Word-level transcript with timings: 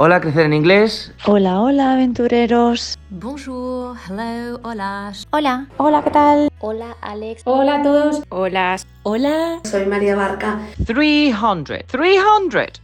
Hola, 0.00 0.20
crecer 0.20 0.46
en 0.46 0.52
inglés. 0.52 1.12
Hola, 1.26 1.60
hola, 1.60 1.94
aventureros. 1.94 2.96
Bonjour, 3.10 3.96
hello, 4.06 4.60
hola. 4.62 5.12
Hola. 5.32 5.66
Hola, 5.76 6.04
¿qué 6.04 6.10
tal? 6.12 6.48
Hola, 6.60 6.96
Alex. 7.00 7.42
Hola 7.44 7.80
a 7.80 7.82
todos. 7.82 8.22
Hola. 8.28 8.76
Hola. 9.02 9.58
Soy 9.64 9.86
María 9.86 10.14
Barca. 10.14 10.60
300. 10.86 11.84
300. 11.86 12.80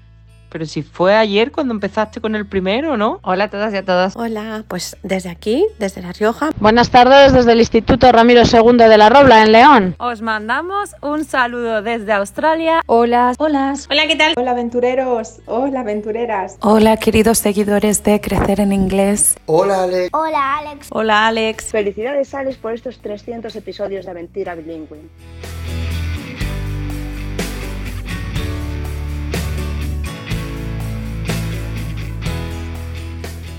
Pero 0.54 0.66
si 0.66 0.82
fue 0.82 1.16
ayer 1.16 1.50
cuando 1.50 1.74
empezaste 1.74 2.20
con 2.20 2.36
el 2.36 2.46
primero, 2.46 2.96
¿no? 2.96 3.18
Hola 3.24 3.44
a 3.46 3.50
todas 3.50 3.74
y 3.74 3.76
a 3.76 3.84
todos. 3.84 4.14
Hola, 4.14 4.62
pues 4.68 4.96
desde 5.02 5.28
aquí, 5.28 5.66
desde 5.80 6.00
La 6.00 6.12
Rioja. 6.12 6.50
Buenas 6.60 6.90
tardes 6.90 7.32
desde 7.32 7.50
el 7.50 7.58
Instituto 7.58 8.12
Ramiro 8.12 8.42
II 8.42 8.76
de 8.76 8.96
la 8.96 9.08
Robla, 9.08 9.42
en 9.42 9.50
León. 9.50 9.96
Os 9.98 10.22
mandamos 10.22 10.94
un 11.00 11.24
saludo 11.24 11.82
desde 11.82 12.12
Australia. 12.12 12.82
Hola. 12.86 13.32
Hola. 13.38 13.74
Hola, 13.90 14.06
¿qué 14.06 14.14
tal? 14.14 14.34
Hola, 14.36 14.52
aventureros. 14.52 15.40
Hola, 15.46 15.80
aventureras. 15.80 16.56
Hola, 16.60 16.98
queridos 16.98 17.38
seguidores 17.38 18.04
de 18.04 18.20
Crecer 18.20 18.60
en 18.60 18.72
Inglés. 18.72 19.36
Hola, 19.46 19.82
Alex. 19.82 20.10
Hola, 20.12 20.58
Alex. 20.58 20.86
Hola, 20.92 21.26
Alex. 21.26 21.64
Felicidades, 21.72 22.32
Alex, 22.32 22.58
por 22.58 22.74
estos 22.74 23.00
300 23.00 23.56
episodios 23.56 24.04
de 24.04 24.10
Aventura 24.12 24.54
Bilingüe. 24.54 25.00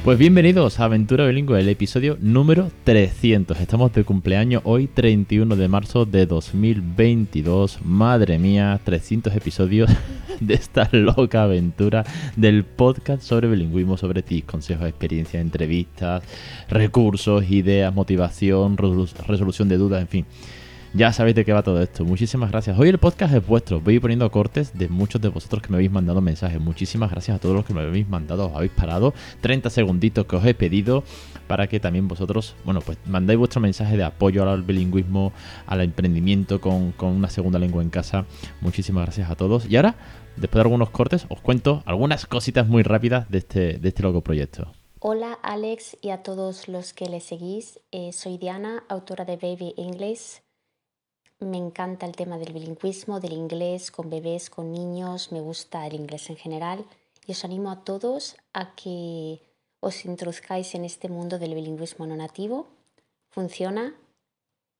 Pues 0.05 0.19
bienvenidos 0.19 0.79
a 0.79 0.83
Aventura 0.83 1.25
Bilingüe, 1.25 1.59
el 1.59 1.67
episodio 1.67 2.15
número 2.21 2.69
300. 2.83 3.59
Estamos 3.59 3.91
de 3.91 4.03
cumpleaños 4.03 4.61
hoy, 4.63 4.85
31 4.85 5.55
de 5.55 5.67
marzo 5.67 6.05
de 6.05 6.27
2022. 6.27 7.79
Madre 7.83 8.37
mía, 8.37 8.79
300 8.83 9.35
episodios 9.35 9.89
de 10.39 10.53
esta 10.53 10.89
loca 10.91 11.41
aventura 11.41 12.05
del 12.35 12.65
podcast 12.65 13.23
sobre 13.23 13.49
bilingüismo, 13.49 13.97
sobre 13.97 14.21
tips, 14.21 14.45
consejos, 14.45 14.87
experiencias, 14.87 15.41
entrevistas, 15.41 16.21
recursos, 16.69 17.49
ideas, 17.49 17.91
motivación, 17.91 18.77
resolución 18.77 19.69
de 19.69 19.77
dudas, 19.77 20.01
en 20.01 20.07
fin. 20.07 20.25
Ya 20.95 21.11
sabéis 21.11 21.35
de 21.35 21.43
qué 21.43 21.51
va 21.51 21.61
todo 21.61 21.81
esto. 21.81 22.05
Muchísimas 22.05 22.51
gracias. 22.51 22.79
Hoy 22.79 22.87
el 22.87 22.99
podcast 22.99 23.33
es 23.35 23.45
vuestro. 23.45 23.81
Voy 23.81 23.99
poniendo 23.99 24.31
cortes 24.31 24.77
de 24.77 24.87
muchos 24.87 25.19
de 25.19 25.27
vosotros 25.27 25.61
que 25.61 25.67
me 25.67 25.75
habéis 25.75 25.91
mandado 25.91 26.21
mensajes. 26.21 26.57
Muchísimas 26.61 27.11
gracias 27.11 27.35
a 27.35 27.39
todos 27.41 27.53
los 27.53 27.65
que 27.65 27.73
me 27.73 27.81
habéis 27.81 28.07
mandado. 28.07 28.47
Os 28.47 28.55
habéis 28.55 28.71
parado 28.71 29.13
30 29.41 29.69
segunditos 29.71 30.25
que 30.25 30.37
os 30.37 30.45
he 30.45 30.53
pedido 30.53 31.03
para 31.47 31.67
que 31.67 31.81
también 31.81 32.07
vosotros, 32.07 32.55
bueno, 32.63 32.79
pues 32.79 32.97
mandáis 33.07 33.37
vuestro 33.37 33.59
mensaje 33.59 33.97
de 33.97 34.05
apoyo 34.05 34.49
al 34.49 34.63
bilingüismo, 34.63 35.33
al 35.67 35.81
emprendimiento 35.81 36.61
con, 36.61 36.93
con 36.93 37.09
una 37.09 37.29
segunda 37.29 37.59
lengua 37.59 37.83
en 37.83 37.89
casa. 37.89 38.25
Muchísimas 38.61 39.03
gracias 39.03 39.29
a 39.29 39.35
todos. 39.35 39.69
Y 39.69 39.75
ahora, 39.75 39.95
después 40.37 40.59
de 40.59 40.61
algunos 40.61 40.91
cortes, 40.91 41.25
os 41.27 41.41
cuento 41.41 41.83
algunas 41.85 42.25
cositas 42.25 42.69
muy 42.69 42.83
rápidas 42.83 43.29
de 43.29 43.39
este, 43.39 43.79
de 43.79 43.89
este 43.89 44.01
loco 44.01 44.21
proyecto. 44.21 44.71
Hola 45.01 45.37
Alex 45.43 45.97
y 46.01 46.11
a 46.11 46.23
todos 46.23 46.69
los 46.69 46.93
que 46.93 47.07
le 47.07 47.19
seguís. 47.19 47.81
Eh, 47.91 48.13
soy 48.13 48.37
Diana, 48.37 48.85
autora 48.87 49.25
de 49.25 49.35
Baby 49.35 49.73
English. 49.75 50.44
Me 51.39 51.57
encanta 51.57 52.05
el 52.05 52.15
tema 52.15 52.37
del 52.37 52.53
bilingüismo, 52.53 53.19
del 53.19 53.33
inglés 53.33 53.91
con 53.91 54.09
bebés, 54.09 54.49
con 54.49 54.71
niños, 54.71 55.33
me 55.33 55.41
gusta 55.41 55.85
el 55.85 55.93
inglés 55.93 56.29
en 56.29 56.37
general 56.37 56.85
y 57.27 57.33
os 57.33 57.43
animo 57.43 57.71
a 57.71 57.83
todos 57.83 58.37
a 58.53 58.73
que 58.75 59.41
os 59.81 60.05
introduzcáis 60.05 60.75
en 60.75 60.85
este 60.85 61.09
mundo 61.09 61.37
del 61.37 61.53
bilingüismo 61.53 62.07
no 62.07 62.15
nativo. 62.15 62.67
Funciona, 63.31 63.93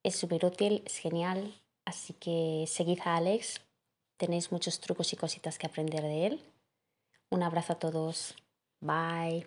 es 0.02 0.16
súper 0.16 0.46
útil, 0.46 0.82
es 0.86 0.96
genial, 0.96 1.52
así 1.84 2.14
que 2.14 2.64
seguid 2.66 3.00
a 3.04 3.16
Alex, 3.16 3.60
tenéis 4.16 4.50
muchos 4.50 4.80
trucos 4.80 5.12
y 5.12 5.16
cositas 5.16 5.58
que 5.58 5.66
aprender 5.66 6.02
de 6.02 6.26
él. 6.26 6.40
Un 7.28 7.42
abrazo 7.42 7.74
a 7.74 7.78
todos, 7.78 8.34
bye. 8.80 9.46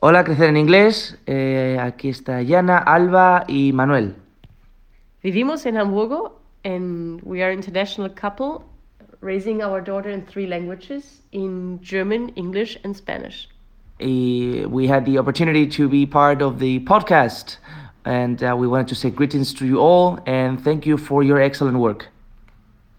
Hola, 0.00 0.24
crecer 0.24 0.48
en 0.48 0.56
inglés. 0.56 1.18
Eh, 1.26 1.76
aquí 1.78 2.08
está 2.08 2.40
Yana, 2.40 2.78
Alba 2.78 3.44
y 3.46 3.72
Manuel. 3.74 4.16
Vivimos 5.22 5.66
en 5.66 5.76
Hamburgo 5.76 6.32
and 6.64 7.22
we 7.22 7.42
are 7.42 7.50
an 7.50 7.58
international 7.58 8.08
couple 8.08 8.64
raising 9.20 9.62
our 9.62 9.80
daughter 9.80 10.10
in 10.10 10.26
three 10.26 10.48
languages 10.48 11.20
in 11.30 11.80
German, 11.80 12.30
English 12.30 12.76
and 12.82 12.96
Spanish. 12.96 13.48
we 14.00 14.88
had 14.88 15.04
the 15.04 15.18
opportunity 15.18 15.64
to 15.64 15.88
be 15.88 16.06
part 16.06 16.42
of 16.42 16.58
the 16.58 16.80
podcast 16.80 17.58
and 18.04 18.42
uh, 18.42 18.56
we 18.58 18.66
wanted 18.66 18.88
to 18.88 18.96
say 18.96 19.10
greetings 19.10 19.54
to 19.54 19.64
you 19.64 19.78
all 19.78 20.18
and 20.26 20.60
thank 20.64 20.86
you 20.86 20.96
for 20.98 21.22
your 21.22 21.40
excellent 21.40 21.78
work. 21.78 22.08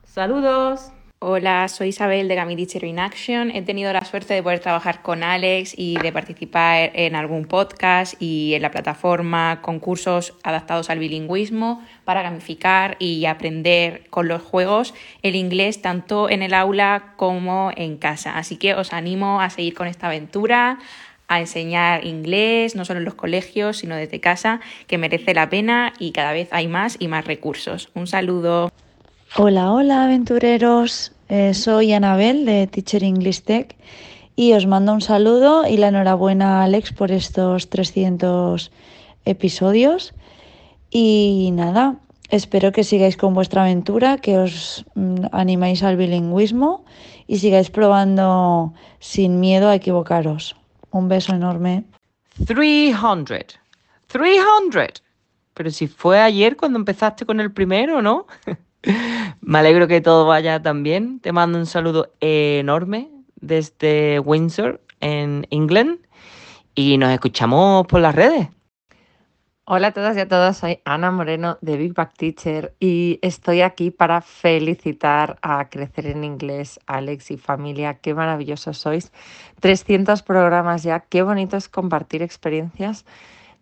Saludos. 0.07 0.91
Hola, 1.25 1.69
soy 1.69 1.88
Isabel 1.88 2.28
de 2.28 2.35
Gami 2.35 2.57
Teacher 2.57 2.84
in 2.84 3.00
Action. 3.00 3.50
He 3.50 3.61
tenido 3.61 3.94
la 3.94 4.03
suerte 4.03 4.34
de 4.34 4.44
poder 4.44 4.59
trabajar 4.59 5.01
con 5.01 5.23
Alex 5.23 5.73
y 5.78 5.97
de 5.97 6.11
participar 6.11 6.91
en 6.95 7.16
algún 7.16 7.45
podcast 7.45 8.22
y 8.22 8.56
en 8.56 8.61
la 8.61 8.72
plataforma 8.72 9.62
con 9.62 9.79
cursos 9.79 10.33
adaptados 10.44 10.89
al 10.89 11.00
bilingüismo 11.00 11.81
para 12.03 12.23
gamificar 12.23 12.97
y 13.00 13.25
aprender 13.25 14.03
con 14.09 14.28
los 14.28 14.41
juegos 14.41 14.94
el 15.22 15.35
inglés 15.35 15.81
tanto 15.81 16.29
en 16.29 16.44
el 16.44 16.53
aula 16.53 17.13
como 17.16 17.72
en 17.73 17.95
casa. 17.95 18.38
Así 18.38 18.57
que 18.57 18.75
os 18.75 18.91
animo 18.91 19.39
a 19.39 19.50
seguir 19.50 19.75
con 19.75 19.88
esta 19.88 20.07
aventura, 20.07 20.79
a 21.29 21.39
enseñar 21.39 22.06
inglés, 22.06 22.75
no 22.75 22.83
solo 22.83 23.00
en 23.00 23.06
los 23.06 23.16
colegios, 23.16 23.78
sino 23.78 23.95
desde 23.95 24.19
casa, 24.19 24.59
que 24.88 24.97
merece 24.97 25.33
la 25.33 25.50
pena 25.50 25.94
y 26.00 26.12
cada 26.12 26.33
vez 26.33 26.50
hay 26.51 26.67
más 26.67 26.97
y 27.00 27.07
más 27.07 27.23
recursos. 27.23 27.91
Un 27.94 28.07
saludo. 28.07 28.73
Hola, 29.35 29.72
hola 29.72 30.03
aventureros. 30.03 31.12
Eh, 31.29 31.53
soy 31.53 31.94
Anabel 31.94 32.45
de 32.45 32.67
Teacher 32.67 33.03
English 33.03 33.44
Tech 33.44 33.75
y 34.35 34.53
os 34.53 34.66
mando 34.66 34.94
un 34.94 35.01
saludo 35.01 35.66
y 35.67 35.78
la 35.78 35.88
enhorabuena 35.88 36.59
a 36.59 36.63
Alex 36.66 36.91
por 36.91 37.11
estos 37.11 37.69
300 37.69 38.72
episodios. 39.25 40.13
Y 40.89 41.51
nada, 41.53 41.95
espero 42.29 42.72
que 42.72 42.83
sigáis 42.83 43.16
con 43.16 43.33
vuestra 43.33 43.63
aventura, 43.63 44.17
que 44.17 44.38
os 44.38 44.85
mm, 44.95 45.28
animáis 45.31 45.83
al 45.83 45.97
bilingüismo 45.97 46.83
y 47.28 47.39
sigáis 47.39 47.69
probando 47.69 48.73
sin 49.00 49.39
miedo 49.39 49.69
a 49.69 49.75
equivocaros. 49.75 50.56
Un 50.91 51.07
beso 51.07 51.33
enorme. 51.33 51.85
300. 52.45 53.59
300. 54.07 55.03
Pero 55.53 55.72
si 55.72 55.88
fue 55.88 56.19
ayer 56.19 56.57
cuando 56.57 56.79
empezaste 56.79 57.25
con 57.25 57.39
el 57.39 57.51
primero, 57.51 58.01
¿no? 58.01 58.28
Me 59.41 59.59
alegro 59.59 59.88
que 59.88 60.01
todo 60.01 60.25
vaya 60.25 60.61
tan 60.61 60.83
bien. 60.83 61.19
Te 61.19 61.31
mando 61.31 61.57
un 61.57 61.66
saludo 61.66 62.11
enorme 62.19 63.09
desde 63.35 64.19
Windsor, 64.19 64.81
en 64.99 65.47
England. 65.49 65.99
Y 66.75 66.97
nos 66.97 67.11
escuchamos 67.11 67.85
por 67.88 68.01
las 68.01 68.16
redes. 68.16 68.49
Hola 69.66 69.88
a 69.88 69.91
todas 69.91 70.17
y 70.17 70.19
a 70.19 70.27
todos, 70.27 70.57
soy 70.57 70.79
Ana 70.83 71.09
Moreno 71.09 71.57
de 71.61 71.77
Big 71.77 71.94
Back 71.94 72.16
Teacher 72.17 72.75
y 72.81 73.19
estoy 73.21 73.61
aquí 73.61 73.91
para 73.91 74.19
felicitar 74.19 75.39
a 75.41 75.69
Crecer 75.69 76.07
en 76.07 76.25
Inglés, 76.25 76.81
Alex 76.85 77.31
y 77.31 77.38
familia. 77.38 77.94
Qué 77.94 78.13
maravillosos 78.13 78.77
sois. 78.77 79.13
300 79.61 80.21
programas 80.21 80.83
ya, 80.83 81.00
qué 81.00 81.21
bonito 81.21 81.55
es 81.55 81.69
compartir 81.69 82.21
experiencias 82.21 83.05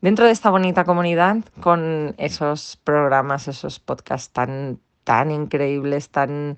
dentro 0.02 0.26
de 0.26 0.32
esta 0.32 0.50
bonita 0.50 0.86
comunidad 0.86 1.38
con 1.60 2.16
esos 2.18 2.78
programas, 2.84 3.48
esos 3.48 3.80
podcasts 3.80 4.34
tan 4.34 4.80
tan 5.04 5.32
increíbles, 5.32 6.10
tan, 6.10 6.58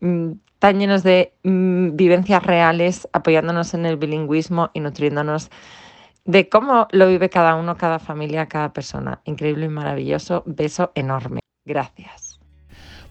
mm, 0.00 0.32
tan 0.58 0.78
llenos 0.78 1.02
de 1.02 1.34
mm, 1.44 1.96
vivencias 1.96 2.42
reales, 2.42 3.08
apoyándonos 3.12 3.74
en 3.74 3.86
el 3.86 3.96
bilingüismo 3.96 4.70
y 4.74 4.80
nutriéndonos 4.80 5.50
de 6.24 6.48
cómo 6.48 6.88
lo 6.90 7.08
vive 7.08 7.30
cada 7.30 7.54
uno, 7.54 7.76
cada 7.76 7.98
familia, 7.98 8.46
cada 8.46 8.72
persona. 8.72 9.22
Increíble 9.24 9.66
y 9.66 9.70
maravilloso. 9.70 10.42
Beso 10.46 10.92
enorme. 10.94 11.40
Gracias. 11.64 12.27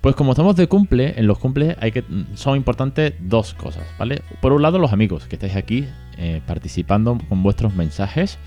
Pues 0.02 0.16
como 0.16 0.32
estamos 0.32 0.56
de 0.56 0.68
cumple, 0.68 1.16
en 1.18 1.28
los 1.28 1.40
cumples 1.40 1.76
hay 1.80 1.92
que, 1.92 2.04
son 2.36 2.56
importantes 2.56 3.14
dos 3.20 3.54
cosas, 3.54 3.84
¿vale? 3.98 4.22
Por 4.42 4.54
un 4.54 4.62
lado, 4.62 4.78
los 4.78 4.94
amigos 4.94 5.26
que 5.28 5.36
estáis 5.36 5.56
aquí 5.56 5.86
eh, 6.18 6.42
participando 6.46 7.18
con 7.30 7.44
vuestros 7.44 7.74
mensajes. 7.76 8.38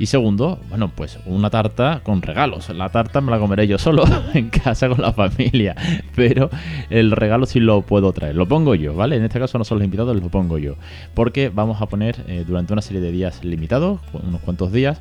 Y 0.00 0.06
segundo, 0.06 0.60
bueno, 0.68 0.92
pues 0.94 1.18
una 1.26 1.50
tarta 1.50 2.02
con 2.04 2.22
regalos. 2.22 2.68
La 2.70 2.88
tarta 2.90 3.20
me 3.20 3.32
la 3.32 3.40
comeré 3.40 3.66
yo 3.66 3.78
solo 3.78 4.04
en 4.34 4.48
casa 4.48 4.88
con 4.88 5.00
la 5.00 5.12
familia, 5.12 5.74
pero 6.14 6.50
el 6.88 7.10
regalo 7.10 7.46
sí 7.46 7.58
lo 7.58 7.82
puedo 7.82 8.12
traer. 8.12 8.36
Lo 8.36 8.46
pongo 8.46 8.76
yo, 8.76 8.94
¿vale? 8.94 9.16
En 9.16 9.24
este 9.24 9.40
caso 9.40 9.58
no 9.58 9.64
son 9.64 9.78
los 9.78 9.84
invitados, 9.84 10.16
lo 10.16 10.28
pongo 10.28 10.58
yo. 10.58 10.76
Porque 11.14 11.48
vamos 11.48 11.82
a 11.82 11.86
poner 11.86 12.24
eh, 12.28 12.44
durante 12.46 12.72
una 12.72 12.82
serie 12.82 13.00
de 13.00 13.10
días 13.10 13.44
limitados, 13.44 14.00
unos 14.12 14.40
cuantos 14.42 14.72
días, 14.72 15.00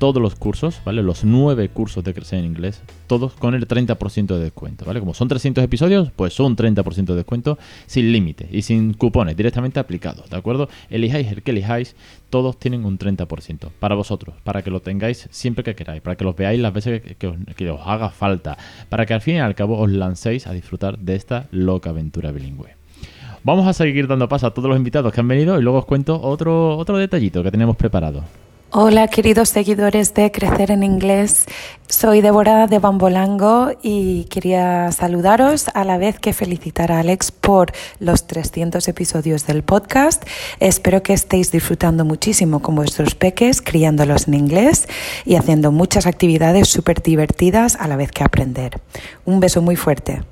todos 0.00 0.20
los 0.20 0.34
cursos, 0.34 0.80
¿vale? 0.82 1.02
Los 1.02 1.24
nueve 1.24 1.68
cursos 1.68 2.02
de 2.02 2.14
Crecer 2.14 2.38
en 2.38 2.46
Inglés, 2.46 2.82
todos 3.06 3.34
con 3.34 3.54
el 3.54 3.68
30% 3.68 4.26
de 4.34 4.38
descuento, 4.38 4.86
¿vale? 4.86 4.98
Como 4.98 5.12
son 5.12 5.28
300 5.28 5.62
episodios, 5.62 6.10
pues 6.16 6.32
son 6.32 6.56
30% 6.56 7.04
de 7.04 7.14
descuento 7.16 7.58
sin 7.86 8.10
límite 8.10 8.48
y 8.50 8.62
sin 8.62 8.94
cupones, 8.94 9.36
directamente 9.36 9.78
aplicados, 9.78 10.30
¿de 10.30 10.38
acuerdo? 10.38 10.70
Elijáis 10.88 11.30
el 11.30 11.42
que 11.42 11.50
elijáis, 11.50 11.96
todos 12.30 12.58
tienen 12.58 12.86
un 12.86 12.98
30% 12.98 13.68
para 13.78 13.94
vosotros, 13.94 14.34
para 14.42 14.62
que 14.62 14.70
lo 14.70 14.80
tengáis 14.80 15.28
siempre 15.30 15.62
que 15.62 15.74
queráis, 15.74 16.00
para 16.00 16.16
que 16.16 16.24
los 16.24 16.34
veáis 16.34 16.58
las 16.58 16.72
veces 16.72 17.02
que, 17.18 17.26
os, 17.26 17.36
os 17.36 17.80
haga 17.86 18.08
falta, 18.08 18.56
para 18.88 19.04
que 19.04 19.12
al 19.12 19.20
fin 19.20 19.34
y 19.34 19.40
al 19.40 19.54
cabo 19.54 19.78
os 19.78 19.90
lancéis 19.90 20.46
a 20.46 20.52
disfrutar 20.52 20.98
de 20.98 21.14
esta 21.14 21.46
loca 21.50 21.90
aventura 21.90 22.32
bilingüe. 22.32 22.74
vamos 23.44 23.66
a 23.66 23.74
seguir 23.74 24.06
dando 24.06 24.30
paso 24.30 24.46
a 24.46 24.54
todos 24.54 24.70
los 24.70 24.78
invitados 24.78 25.12
que 25.12 25.20
han 25.20 25.28
venido 25.28 25.60
y 25.60 25.62
luego 25.62 25.80
os 25.80 25.84
cuento 25.84 26.18
otro, 26.22 26.78
otro 26.78 26.96
detallito 26.96 27.42
que 27.42 27.50
tenemos 27.50 27.76
preparado. 27.76 28.24
Hola 28.72 29.08
queridos 29.08 29.48
seguidores 29.48 30.14
de 30.14 30.30
Crecer 30.30 30.70
en 30.70 30.84
Inglés, 30.84 31.46
soy 31.88 32.20
Débora 32.20 32.68
de 32.68 32.78
Bambolango 32.78 33.72
y 33.82 34.26
quería 34.26 34.92
saludaros 34.92 35.66
a 35.74 35.82
la 35.82 35.98
vez 35.98 36.20
que 36.20 36.32
felicitar 36.32 36.92
a 36.92 37.00
Alex 37.00 37.32
por 37.32 37.72
los 37.98 38.28
300 38.28 38.86
episodios 38.86 39.44
del 39.44 39.64
podcast. 39.64 40.24
Espero 40.60 41.02
que 41.02 41.14
estéis 41.14 41.50
disfrutando 41.50 42.04
muchísimo 42.04 42.62
con 42.62 42.76
vuestros 42.76 43.16
peques, 43.16 43.60
criándolos 43.60 44.28
en 44.28 44.34
inglés 44.34 44.88
y 45.24 45.34
haciendo 45.34 45.72
muchas 45.72 46.06
actividades 46.06 46.68
súper 46.68 47.02
divertidas 47.02 47.74
a 47.74 47.88
la 47.88 47.96
vez 47.96 48.12
que 48.12 48.22
aprender. 48.22 48.80
Un 49.24 49.40
beso 49.40 49.62
muy 49.62 49.74
fuerte. 49.74 50.22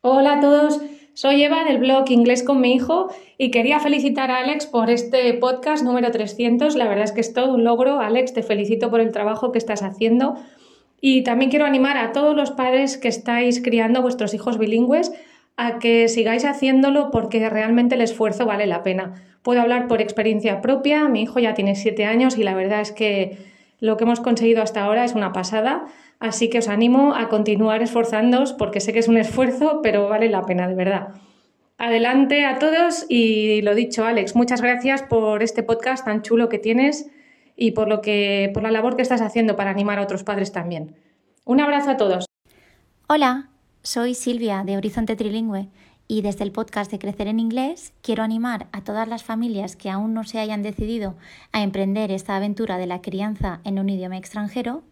Hola 0.00 0.38
a 0.38 0.40
todos. 0.40 0.80
Soy 1.14 1.44
Eva 1.44 1.62
del 1.62 1.78
blog 1.78 2.10
Inglés 2.10 2.42
con 2.42 2.60
mi 2.60 2.74
hijo 2.74 3.06
y 3.38 3.52
quería 3.52 3.78
felicitar 3.78 4.32
a 4.32 4.38
Alex 4.38 4.66
por 4.66 4.90
este 4.90 5.32
podcast 5.34 5.84
número 5.84 6.10
300. 6.10 6.74
La 6.74 6.88
verdad 6.88 7.04
es 7.04 7.12
que 7.12 7.20
es 7.20 7.32
todo 7.32 7.54
un 7.54 7.62
logro. 7.62 8.00
Alex, 8.00 8.34
te 8.34 8.42
felicito 8.42 8.90
por 8.90 9.00
el 9.00 9.12
trabajo 9.12 9.52
que 9.52 9.58
estás 9.58 9.84
haciendo. 9.84 10.34
Y 11.00 11.22
también 11.22 11.52
quiero 11.52 11.66
animar 11.66 11.98
a 11.98 12.10
todos 12.10 12.34
los 12.34 12.50
padres 12.50 12.98
que 12.98 13.06
estáis 13.06 13.62
criando 13.62 14.02
vuestros 14.02 14.34
hijos 14.34 14.58
bilingües 14.58 15.12
a 15.56 15.78
que 15.78 16.08
sigáis 16.08 16.44
haciéndolo 16.44 17.12
porque 17.12 17.48
realmente 17.48 17.94
el 17.94 18.00
esfuerzo 18.00 18.44
vale 18.44 18.66
la 18.66 18.82
pena. 18.82 19.22
Puedo 19.42 19.60
hablar 19.60 19.86
por 19.86 20.02
experiencia 20.02 20.60
propia. 20.60 21.08
Mi 21.08 21.22
hijo 21.22 21.38
ya 21.38 21.54
tiene 21.54 21.76
siete 21.76 22.06
años 22.06 22.36
y 22.38 22.42
la 22.42 22.56
verdad 22.56 22.80
es 22.80 22.90
que 22.90 23.38
lo 23.84 23.98
que 23.98 24.04
hemos 24.04 24.20
conseguido 24.20 24.62
hasta 24.62 24.82
ahora 24.82 25.04
es 25.04 25.14
una 25.14 25.32
pasada. 25.32 25.84
Así 26.18 26.48
que 26.48 26.58
os 26.58 26.68
animo 26.68 27.14
a 27.14 27.28
continuar 27.28 27.82
esforzándoos 27.82 28.54
porque 28.54 28.80
sé 28.80 28.94
que 28.94 28.98
es 28.98 29.08
un 29.08 29.18
esfuerzo, 29.18 29.80
pero 29.82 30.08
vale 30.08 30.30
la 30.30 30.46
pena, 30.46 30.66
de 30.66 30.74
verdad. 30.74 31.08
Adelante 31.76 32.46
a 32.46 32.58
todos 32.58 33.04
y 33.10 33.60
lo 33.60 33.74
dicho, 33.74 34.06
Alex, 34.06 34.34
muchas 34.36 34.62
gracias 34.62 35.02
por 35.02 35.42
este 35.42 35.62
podcast 35.62 36.06
tan 36.06 36.22
chulo 36.22 36.48
que 36.48 36.58
tienes 36.58 37.10
y 37.56 37.72
por 37.72 37.88
lo 37.88 38.00
que 38.00 38.50
por 38.54 38.62
la 38.62 38.70
labor 38.70 38.96
que 38.96 39.02
estás 39.02 39.20
haciendo 39.20 39.54
para 39.54 39.70
animar 39.70 39.98
a 39.98 40.02
otros 40.02 40.24
padres 40.24 40.50
también. 40.50 40.96
Un 41.44 41.60
abrazo 41.60 41.90
a 41.90 41.98
todos. 41.98 42.24
Hola, 43.06 43.50
soy 43.82 44.14
Silvia 44.14 44.62
de 44.64 44.78
Horizonte 44.78 45.14
Trilingüe 45.14 45.68
y 46.06 46.22
desde 46.22 46.44
el 46.44 46.52
podcast 46.52 46.90
de 46.90 46.98
Crecer 46.98 47.28
en 47.28 47.40
Inglés 47.40 47.92
quiero 48.02 48.22
animar 48.22 48.66
a 48.72 48.82
todas 48.82 49.08
las 49.08 49.22
familias 49.22 49.76
que 49.76 49.90
aún 49.90 50.14
no 50.14 50.24
se 50.24 50.38
hayan 50.38 50.62
decidido 50.62 51.14
a 51.52 51.62
emprender 51.62 52.10
esta 52.10 52.36
aventura 52.36 52.78
de 52.78 52.86
la 52.86 53.00
crianza 53.00 53.60
en 53.64 53.78
un 53.78 53.88
idioma 53.88 54.18
extranjero 54.18 54.82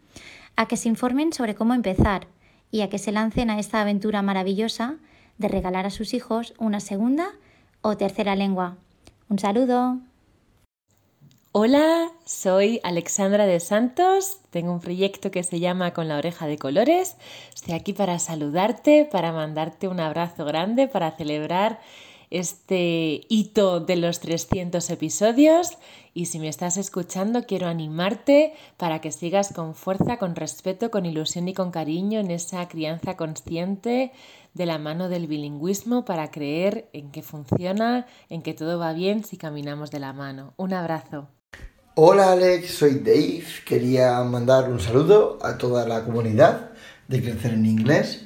a 0.55 0.67
que 0.67 0.77
se 0.77 0.89
informen 0.89 1.33
sobre 1.33 1.55
cómo 1.55 1.73
empezar 1.73 2.27
y 2.71 2.81
a 2.81 2.89
que 2.89 2.97
se 2.97 3.11
lancen 3.11 3.49
a 3.49 3.59
esta 3.59 3.81
aventura 3.81 4.21
maravillosa 4.21 4.95
de 5.37 5.47
regalar 5.47 5.85
a 5.85 5.91
sus 5.91 6.13
hijos 6.13 6.53
una 6.57 6.79
segunda 6.79 7.29
o 7.81 7.97
tercera 7.97 8.35
lengua. 8.35 8.77
Un 9.29 9.39
saludo. 9.39 9.99
Hola, 11.55 12.11
soy 12.25 12.79
Alexandra 12.81 13.45
de 13.45 13.59
Santos, 13.59 14.39
tengo 14.49 14.71
un 14.73 14.79
proyecto 14.79 15.29
que 15.29 15.43
se 15.43 15.59
llama 15.59 15.93
Con 15.93 16.07
la 16.07 16.17
oreja 16.17 16.47
de 16.47 16.57
colores. 16.57 17.15
Estoy 17.53 17.75
aquí 17.75 17.93
para 17.93 18.17
saludarte, 18.17 19.05
para 19.05 19.31
mandarte 19.31 19.87
un 19.87 19.99
abrazo 19.99 20.45
grande, 20.45 20.87
para 20.87 21.11
celebrar 21.11 21.79
este 22.31 23.21
hito 23.29 23.81
de 23.81 23.97
los 23.97 24.19
300 24.19 24.89
episodios 24.89 25.77
y 26.15 26.25
si 26.25 26.39
me 26.39 26.47
estás 26.47 26.77
escuchando 26.77 27.43
quiero 27.45 27.67
animarte 27.67 28.55
para 28.77 28.99
que 28.99 29.11
sigas 29.11 29.53
con 29.53 29.75
fuerza, 29.75 30.17
con 30.17 30.35
respeto, 30.35 30.89
con 30.89 31.05
ilusión 31.05 31.47
y 31.47 31.53
con 31.53 31.69
cariño 31.69 32.19
en 32.19 32.31
esa 32.31 32.67
crianza 32.67 33.15
consciente 33.15 34.11
de 34.55 34.65
la 34.65 34.79
mano 34.79 35.07
del 35.07 35.27
bilingüismo 35.27 36.03
para 36.03 36.31
creer 36.31 36.89
en 36.93 37.11
que 37.11 37.21
funciona, 37.21 38.07
en 38.29 38.41
que 38.41 38.55
todo 38.55 38.79
va 38.79 38.93
bien 38.93 39.23
si 39.23 39.37
caminamos 39.37 39.91
de 39.91 39.99
la 39.99 40.13
mano. 40.13 40.55
Un 40.57 40.73
abrazo. 40.73 41.29
Hola 41.95 42.31
Alex, 42.31 42.71
soy 42.71 43.01
Dave. 43.05 43.43
Quería 43.65 44.19
mandar 44.23 44.67
un 44.67 44.79
saludo 44.79 45.37
a 45.43 45.59
toda 45.59 45.87
la 45.87 46.03
comunidad 46.03 46.71
de 47.07 47.21
Crecer 47.21 47.53
en 47.53 47.67
Inglés 47.67 48.25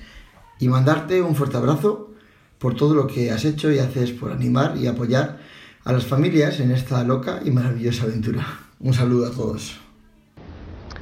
y 0.58 0.70
mandarte 0.70 1.22
un 1.22 1.36
fuerte 1.36 1.58
abrazo 1.58 2.12
por 2.60 2.78
todo 2.78 2.96
lo 2.96 3.08
que 3.08 3.30
has 3.30 3.44
hecho 3.44 3.70
y 3.70 3.80
haces 3.80 4.12
por 4.12 4.32
animar 4.32 4.78
y 4.78 4.88
apoyar 4.88 5.40
a 5.84 5.92
las 5.92 6.06
familias 6.06 6.62
en 6.62 6.72
esta 6.72 7.04
loca 7.04 7.42
y 7.44 7.52
maravillosa 7.52 8.06
aventura. 8.06 8.48
Un 8.80 8.94
saludo 8.94 9.28
a 9.28 9.32
todos. 9.32 9.78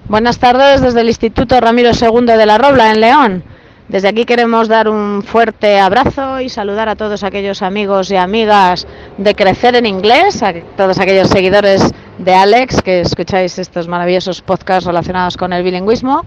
Buenas 0.09 0.39
tardes 0.39 0.81
desde 0.81 1.01
el 1.01 1.07
Instituto 1.09 1.59
Ramiro 1.59 1.91
II 1.91 2.25
de 2.25 2.45
la 2.47 2.57
Robla 2.57 2.89
en 2.89 2.99
León. 2.99 3.43
Desde 3.89 4.07
aquí 4.07 4.25
queremos 4.25 4.67
dar 4.67 4.89
un 4.89 5.21
fuerte 5.21 5.79
abrazo 5.79 6.41
y 6.41 6.49
saludar 6.49 6.89
a 6.89 6.95
todos 6.95 7.23
aquellos 7.23 7.61
amigos 7.61 8.09
y 8.09 8.15
amigas 8.15 8.87
de 9.19 9.35
Crecer 9.35 9.75
en 9.75 9.85
Inglés, 9.85 10.41
a 10.41 10.51
todos 10.75 10.97
aquellos 10.97 11.29
seguidores 11.29 11.93
de 12.17 12.33
Alex 12.33 12.81
que 12.81 13.01
escucháis 13.01 13.59
estos 13.59 13.87
maravillosos 13.87 14.41
podcasts 14.41 14.85
relacionados 14.85 15.35
con 15.35 15.51
el 15.51 15.63
bilingüismo 15.63 16.23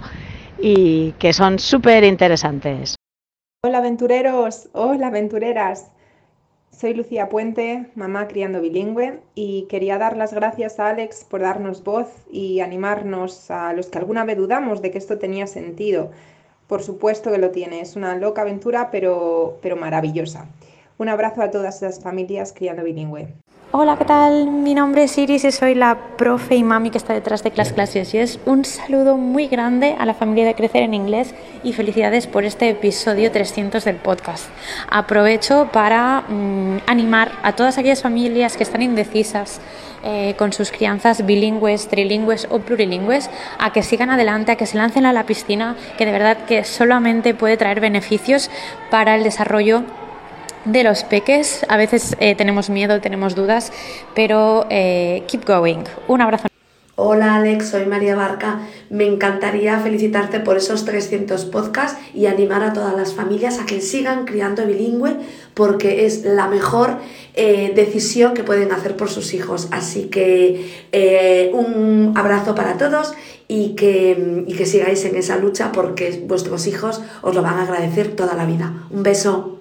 y 0.59 1.13
que 1.13 1.33
son 1.33 1.59
súper 1.59 2.05
interesantes. 2.05 2.97
Hola 3.65 3.79
aventureros, 3.79 4.69
hola 4.73 5.07
aventureras. 5.07 5.91
Soy 6.71 6.95
Lucía 6.95 7.29
Puente, 7.29 7.91
mamá 7.97 8.29
criando 8.29 8.61
bilingüe, 8.61 9.21
y 9.35 9.63
quería 9.63 9.99
dar 9.99 10.17
las 10.17 10.33
gracias 10.33 10.79
a 10.79 10.91
Alex 10.91 11.25
por 11.25 11.41
darnos 11.41 11.83
voz 11.83 12.09
y 12.31 12.61
animarnos 12.61 13.51
a 13.51 13.73
los 13.73 13.87
que 13.89 13.99
alguna 13.99 14.25
vez 14.25 14.37
dudamos 14.37 14.81
de 14.81 14.93
que 14.93 14.99
esto 14.99 15.19
tenía 15.19 15.47
sentido. 15.49 16.13
Por 16.69 16.83
supuesto 16.83 17.33
que 17.33 17.39
lo 17.39 17.51
tiene, 17.51 17.81
es 17.81 17.97
una 17.97 18.15
loca 18.15 18.43
aventura, 18.43 18.91
pero, 18.93 19.59
pero 19.61 19.75
maravillosa. 19.75 20.47
Un 20.99 21.09
abrazo 21.09 21.43
a 21.43 21.51
todas 21.51 21.83
esas 21.83 22.01
familias 22.01 22.53
criando 22.53 22.85
bilingüe. 22.85 23.35
Hola, 23.71 23.99
¿qué 23.99 24.07
tal? 24.07 24.47
Mi 24.47 24.73
nombre 24.73 25.03
es 25.03 25.19
Iris 25.19 25.45
y 25.45 25.53
soy 25.53 25.75
la 25.75 25.99
profe 26.17 26.57
y 26.57 26.65
mami 26.65 26.89
que 26.89 26.97
está 26.97 27.13
detrás 27.13 27.43
de 27.43 27.51
Class 27.51 27.75
Clases. 27.75 28.15
Y 28.15 28.19
es 28.19 28.41
un 28.47 28.65
saludo 28.65 29.19
muy 29.19 29.47
grande 29.47 29.95
a 29.99 30.07
la 30.07 30.15
familia 30.15 30.47
de 30.47 30.55
Crecer 30.55 30.85
en 30.85 30.95
Inglés 30.95 31.35
y 31.63 31.75
felicidades 31.75 32.27
por 32.27 32.45
este 32.45 32.71
episodio 32.71 33.31
300 33.31 33.85
del 33.85 33.97
podcast. 33.97 34.47
Aprovecho 34.89 35.69
para 35.71 36.23
mm, 36.23 36.79
animar 36.87 37.33
a 37.43 37.57
todas 37.57 37.77
aquellas 37.77 38.01
familias 38.01 38.57
que 38.57 38.63
están 38.63 38.81
indecisas 38.81 39.61
eh, 40.03 40.35
con 40.39 40.55
sus 40.55 40.71
crianzas 40.71 41.27
bilingües, 41.27 41.89
trilingües 41.89 42.49
o 42.51 42.61
plurilingües 42.61 43.29
a 43.59 43.71
que 43.75 43.83
sigan 43.83 44.09
adelante, 44.09 44.53
a 44.53 44.57
que 44.57 44.65
se 44.65 44.79
lancen 44.79 45.05
a 45.05 45.13
la 45.13 45.27
piscina, 45.27 45.77
que 45.99 46.07
de 46.07 46.13
verdad 46.13 46.39
que 46.47 46.65
solamente 46.65 47.35
puede 47.35 47.59
traer 47.59 47.81
beneficios 47.81 48.51
para 48.91 49.15
el 49.15 49.25
desarrollo 49.25 49.85
de 50.65 50.83
los 50.83 51.05
peques. 51.05 51.65
A 51.69 51.77
veces 51.77 52.17
eh, 52.21 52.35
tenemos 52.35 52.71
miedo, 52.71 53.01
tenemos 53.01 53.35
dudas, 53.35 53.73
pero 54.15 54.67
eh, 54.71 55.23
keep 55.27 55.47
going. 55.47 55.85
Un 56.07 56.21
abrazo. 56.21 56.49
Hola 57.01 57.37
Alex, 57.37 57.69
soy 57.69 57.87
María 57.87 58.17
Barca. 58.17 58.61
Me 58.91 59.07
encantaría 59.07 59.79
felicitarte 59.79 60.41
por 60.41 60.57
esos 60.57 60.85
300 60.85 61.45
podcasts 61.45 61.97
y 62.13 62.27
animar 62.27 62.65
a 62.65 62.73
todas 62.73 62.97
las 62.97 63.15
familias 63.15 63.61
a 63.61 63.67
que 63.67 63.81
sigan 63.81 64.25
criando 64.25 64.67
bilingüe 64.67 65.17
porque 65.55 66.07
es 66.07 66.25
la 66.25 66.49
mejor 66.49 66.97
eh, 67.35 67.73
decisión 67.77 68.35
que 68.35 68.43
pueden 68.43 68.73
hacer 68.73 68.97
por 68.97 69.11
sus 69.11 69.33
hijos. 69.33 69.69
Así 69.71 70.09
que 70.09 71.51
un 71.53 72.15
abrazo 72.17 72.57
para 72.57 72.77
todos 72.79 73.15
y 73.47 73.77
que, 73.77 74.45
y 74.49 74.55
que 74.55 74.67
sigáis 74.67 75.05
en 75.05 75.15
esa 75.15 75.37
lucha 75.37 75.71
porque 75.71 76.25
vuestros 76.27 76.67
hijos 76.67 77.01
os 77.23 77.35
lo 77.35 77.43
van 77.43 77.59
a 77.59 77.63
agradecer 77.63 78.17
toda 78.17 78.35
la 78.35 78.45
vida. 78.45 78.87
Un 78.91 79.05
beso. 79.05 79.58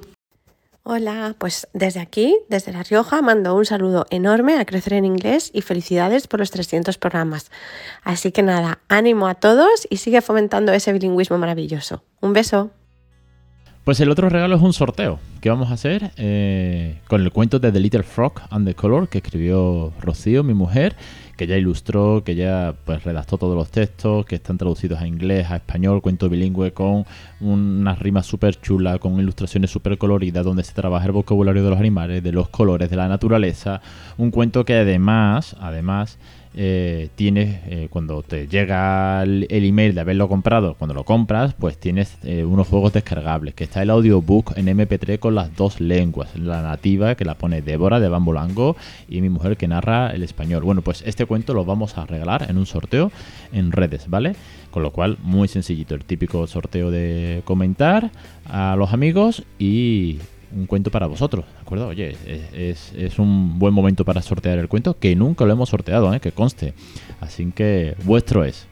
Hola, 0.89 1.35
pues 1.37 1.67
desde 1.73 1.99
aquí, 1.99 2.37
desde 2.47 2.71
La 2.71 2.81
Rioja, 2.81 3.21
mando 3.21 3.53
un 3.55 3.65
saludo 3.65 4.05
enorme 4.09 4.57
a 4.57 4.63
Crecer 4.63 4.93
en 4.93 5.03
Inglés 5.03 5.51
y 5.53 5.61
felicidades 5.61 6.27
por 6.27 6.39
los 6.39 6.49
300 6.49 6.97
programas. 6.97 7.51
Así 8.05 8.31
que 8.31 8.41
nada, 8.41 8.79
ánimo 8.87 9.27
a 9.27 9.35
todos 9.35 9.85
y 9.89 9.97
sigue 9.97 10.21
fomentando 10.21 10.71
ese 10.71 10.93
bilingüismo 10.93 11.37
maravilloso. 11.37 12.05
Un 12.21 12.31
beso. 12.31 12.71
Pues 13.83 13.99
el 13.99 14.09
otro 14.09 14.29
regalo 14.29 14.55
es 14.55 14.61
un 14.61 14.71
sorteo 14.71 15.19
que 15.41 15.49
vamos 15.49 15.71
a 15.71 15.73
hacer 15.73 16.11
eh, 16.15 17.01
con 17.09 17.21
el 17.21 17.33
cuento 17.33 17.59
de 17.59 17.73
The 17.73 17.81
Little 17.81 18.03
Frog 18.03 18.43
and 18.49 18.65
the 18.65 18.73
Color 18.73 19.09
que 19.09 19.17
escribió 19.17 19.91
Rocío, 19.99 20.41
mi 20.41 20.53
mujer 20.53 20.95
que 21.37 21.47
ya 21.47 21.55
ilustró, 21.55 22.23
que 22.25 22.35
ya 22.35 22.75
pues 22.83 23.03
redactó 23.03 23.37
todos 23.37 23.55
los 23.55 23.69
textos, 23.69 24.25
que 24.25 24.35
están 24.35 24.57
traducidos 24.57 24.99
a 24.99 25.07
inglés, 25.07 25.49
a 25.49 25.57
español, 25.57 26.01
cuento 26.01 26.29
bilingüe 26.29 26.73
con 26.73 27.05
unas 27.39 27.99
rimas 27.99 28.25
súper 28.25 28.59
chulas, 28.59 28.99
con 28.99 29.19
ilustraciones 29.19 29.69
súper 29.69 29.97
coloridas, 29.97 30.43
donde 30.43 30.63
se 30.63 30.73
trabaja 30.73 31.05
el 31.05 31.11
vocabulario 31.13 31.63
de 31.63 31.69
los 31.69 31.79
animales, 31.79 32.23
de 32.23 32.31
los 32.31 32.49
colores, 32.49 32.89
de 32.89 32.97
la 32.97 33.07
naturaleza. 33.07 33.81
Un 34.17 34.31
cuento 34.31 34.65
que 34.65 34.73
además, 34.73 35.55
además, 35.59 36.17
eh, 36.55 37.09
tienes, 37.15 37.59
eh, 37.67 37.87
cuando 37.89 38.23
te 38.23 38.47
llega 38.47 39.21
el, 39.23 39.47
email 39.49 39.93
de 39.93 40.01
haberlo 40.01 40.27
comprado, 40.27 40.75
cuando 40.75 40.93
lo 40.93 41.03
compras, 41.03 41.53
pues 41.53 41.77
tienes 41.77 42.17
eh, 42.23 42.43
unos 42.45 42.67
juegos 42.67 42.93
descargables, 42.93 43.53
que 43.53 43.65
está 43.65 43.83
el 43.83 43.89
audiobook 43.89 44.57
en 44.57 44.67
MP3 44.67 45.19
con 45.19 45.35
las 45.35 45.55
dos 45.55 45.79
lenguas, 45.79 46.35
la 46.37 46.61
nativa 46.61 47.15
que 47.15 47.25
la 47.25 47.35
pone 47.35 47.61
Débora 47.61 47.99
de 47.99 48.09
Bambolango 48.09 48.75
y 49.07 49.21
mi 49.21 49.29
mujer 49.29 49.57
que 49.57 49.67
narra 49.67 50.11
el 50.11 50.23
español. 50.23 50.63
Bueno, 50.63 50.81
pues 50.81 51.03
este 51.05 51.25
cuento 51.25 51.53
lo 51.53 51.65
vamos 51.65 51.97
a 51.97 52.05
regalar 52.05 52.49
en 52.49 52.57
un 52.57 52.65
sorteo 52.65 53.11
en 53.51 53.71
redes, 53.71 54.09
¿vale? 54.09 54.35
Con 54.71 54.83
lo 54.83 54.91
cual, 54.91 55.17
muy 55.23 55.47
sencillito, 55.47 55.95
el 55.95 56.03
típico 56.03 56.47
sorteo 56.47 56.91
de 56.91 57.41
comentar 57.45 58.11
a 58.45 58.75
los 58.75 58.93
amigos 58.93 59.43
y 59.59 60.19
un 60.55 60.65
cuento 60.65 60.91
para 60.91 61.07
vosotros, 61.07 61.45
¿de 61.45 61.61
acuerdo? 61.61 61.87
Oye, 61.87 62.15
es, 62.53 62.93
es, 62.93 63.19
un 63.19 63.59
buen 63.59 63.73
momento 63.73 64.05
para 64.05 64.21
sortear 64.21 64.57
el 64.57 64.67
cuento, 64.67 64.97
que 64.97 65.15
nunca 65.15 65.45
lo 65.45 65.53
hemos 65.53 65.69
sorteado, 65.69 66.13
¿eh? 66.13 66.19
que 66.19 66.31
conste. 66.31 66.73
Así 67.19 67.51
que 67.51 67.95
vuestro 68.05 68.43
es. 68.43 68.67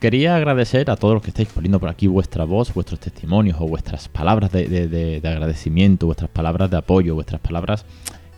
Quería 0.00 0.36
agradecer 0.36 0.90
a 0.90 0.96
todos 0.96 1.14
los 1.14 1.22
que 1.22 1.30
estáis 1.30 1.48
poniendo 1.48 1.80
por 1.80 1.88
aquí 1.88 2.06
vuestra 2.06 2.44
voz, 2.44 2.72
vuestros 2.72 3.00
testimonios 3.00 3.56
o 3.60 3.66
vuestras 3.66 4.08
palabras 4.08 4.52
de, 4.52 5.20
agradecimiento, 5.24 6.06
vuestras 6.06 6.30
palabras 6.30 6.70
de 6.70 6.76
apoyo, 6.76 7.16
vuestras 7.16 7.40
palabras 7.40 7.84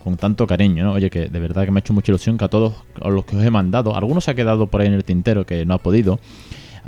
con 0.03 0.17
tanto 0.17 0.47
cariño, 0.47 0.83
¿no? 0.83 0.93
Oye, 0.93 1.11
que 1.11 1.29
de 1.29 1.39
verdad 1.39 1.65
que 1.65 1.69
me 1.69 1.77
ha 1.77 1.81
hecho 1.81 1.93
mucha 1.93 2.11
ilusión 2.11 2.35
que 2.39 2.45
a 2.45 2.47
todos 2.47 2.73
los 3.05 3.25
que 3.25 3.37
os 3.37 3.43
he 3.43 3.51
mandado, 3.51 3.95
algunos 3.95 4.23
se 4.23 4.31
ha 4.31 4.33
quedado 4.33 4.65
por 4.65 4.81
ahí 4.81 4.87
en 4.87 4.93
el 4.93 5.03
tintero 5.03 5.45
que 5.45 5.63
no 5.63 5.75
ha 5.75 5.77
podido, 5.77 6.19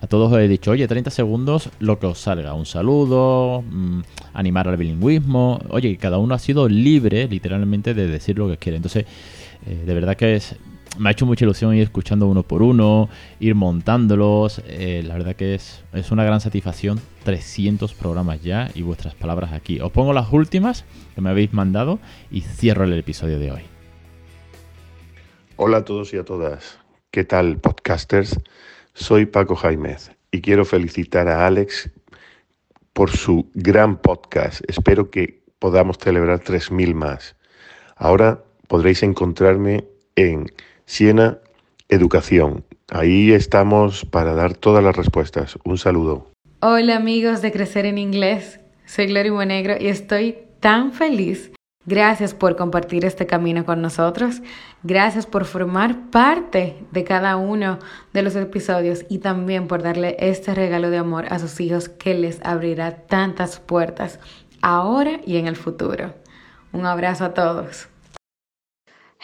a 0.03 0.07
todos 0.07 0.33
os 0.33 0.37
he 0.37 0.49
dicho, 0.49 0.71
oye, 0.71 0.85
30 0.85 1.11
segundos, 1.11 1.69
lo 1.79 1.97
que 1.97 2.07
os 2.07 2.19
salga, 2.19 2.53
un 2.53 2.65
saludo, 2.65 3.61
mm, 3.61 4.01
animar 4.33 4.67
al 4.67 4.75
bilingüismo, 4.75 5.61
oye, 5.69 5.95
cada 5.95 6.17
uno 6.17 6.35
ha 6.35 6.39
sido 6.39 6.67
libre 6.67 7.29
literalmente 7.29 7.93
de 7.93 8.07
decir 8.07 8.37
lo 8.37 8.49
que 8.49 8.57
quiere. 8.57 8.75
Entonces, 8.75 9.05
eh, 9.65 9.83
de 9.85 9.93
verdad 9.93 10.17
que 10.17 10.35
es, 10.35 10.57
me 10.99 11.07
ha 11.07 11.13
hecho 11.13 11.25
mucha 11.25 11.45
ilusión 11.45 11.73
ir 11.73 11.83
escuchando 11.83 12.27
uno 12.27 12.43
por 12.43 12.63
uno, 12.63 13.07
ir 13.39 13.55
montándolos. 13.55 14.61
Eh, 14.67 15.03
la 15.05 15.13
verdad 15.13 15.37
que 15.37 15.55
es, 15.55 15.85
es 15.93 16.11
una 16.11 16.25
gran 16.25 16.41
satisfacción. 16.41 16.99
300 17.23 17.93
programas 17.93 18.43
ya 18.43 18.69
y 18.75 18.81
vuestras 18.81 19.15
palabras 19.15 19.53
aquí. 19.53 19.79
Os 19.79 19.93
pongo 19.93 20.11
las 20.11 20.33
últimas 20.33 20.83
que 21.15 21.21
me 21.21 21.29
habéis 21.29 21.53
mandado 21.53 21.99
y 22.29 22.41
cierro 22.41 22.83
el 22.83 22.91
episodio 22.91 23.39
de 23.39 23.53
hoy. 23.53 23.61
Hola 25.55 25.77
a 25.77 25.85
todos 25.85 26.13
y 26.13 26.17
a 26.17 26.25
todas. 26.25 26.77
¿Qué 27.09 27.23
tal, 27.23 27.57
podcasters? 27.57 28.37
Soy 28.93 29.25
Paco 29.25 29.55
Jaimez 29.55 30.11
y 30.31 30.41
quiero 30.41 30.65
felicitar 30.65 31.27
a 31.27 31.47
Alex 31.47 31.89
por 32.93 33.09
su 33.09 33.49
gran 33.55 33.97
podcast. 33.97 34.61
Espero 34.67 35.09
que 35.09 35.41
podamos 35.57 35.97
celebrar 35.97 36.41
3.000 36.41 36.93
más. 36.93 37.35
Ahora 37.95 38.43
podréis 38.67 39.01
encontrarme 39.01 39.85
en 40.15 40.51
Siena 40.85 41.39
Educación. 41.89 42.63
Ahí 42.91 43.31
estamos 43.31 44.05
para 44.05 44.35
dar 44.35 44.53
todas 44.53 44.83
las 44.83 44.95
respuestas. 44.95 45.57
Un 45.63 45.79
saludo. 45.79 46.29
Hola 46.59 46.95
amigos 46.95 47.41
de 47.41 47.51
Crecer 47.51 47.87
en 47.87 47.97
Inglés. 47.97 48.59
Soy 48.85 49.07
Gloria 49.07 49.33
Monegro 49.33 49.75
y 49.79 49.87
estoy 49.87 50.37
tan 50.59 50.93
feliz. 50.93 51.51
Gracias 51.85 52.33
por 52.33 52.55
compartir 52.55 53.03
este 53.03 53.25
camino 53.25 53.65
con 53.65 53.81
nosotros. 53.81 54.41
Gracias 54.83 55.25
por 55.25 55.43
formar 55.43 56.09
parte 56.11 56.77
de 56.91 57.03
cada 57.03 57.35
uno 57.35 57.79
de 58.13 58.21
los 58.21 58.37
episodios 58.37 59.05
y 59.09 59.17
también 59.17 59.67
por 59.67 59.83
darle 59.83 60.15
este 60.19 60.55
regalo 60.55 60.89
de 60.89 60.97
amor 60.97 61.25
a 61.29 61.39
sus 61.39 61.59
hijos 61.59 61.89
que 61.89 62.13
les 62.13 62.39
abrirá 62.45 63.05
tantas 63.07 63.59
puertas 63.59 64.19
ahora 64.61 65.19
y 65.25 65.37
en 65.37 65.47
el 65.47 65.57
futuro. 65.57 66.13
Un 66.71 66.85
abrazo 66.85 67.25
a 67.25 67.33
todos. 67.33 67.89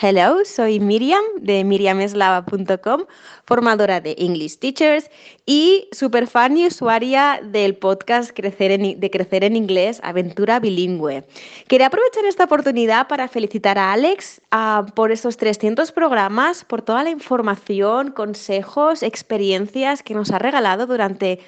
Hello, 0.01 0.45
soy 0.45 0.79
Miriam 0.79 1.23
de 1.41 1.65
miriameslava.com, 1.65 3.03
formadora 3.45 3.99
de 3.99 4.15
English 4.17 4.57
Teachers 4.57 5.09
y 5.49 5.87
super 5.91 6.27
fan 6.27 6.57
y 6.57 6.67
usuaria 6.67 7.41
del 7.43 7.75
podcast 7.75 8.29
Crecer 8.35 8.79
de 8.79 9.09
Crecer 9.09 9.43
en 9.43 9.55
Inglés, 9.55 9.99
Aventura 10.03 10.59
Bilingüe. 10.59 11.23
Quería 11.67 11.87
aprovechar 11.87 12.23
esta 12.25 12.43
oportunidad 12.43 13.07
para 13.07 13.27
felicitar 13.27 13.79
a 13.79 13.91
Alex 13.91 14.41
ah, 14.51 14.85
por 14.93 15.11
estos 15.11 15.37
300 15.37 15.91
programas, 15.91 16.63
por 16.65 16.83
toda 16.83 17.03
la 17.03 17.09
información, 17.09 18.11
consejos, 18.11 19.01
experiencias 19.01 20.03
que 20.03 20.13
nos 20.13 20.29
ha 20.29 20.37
regalado 20.37 20.85
durante 20.85 21.39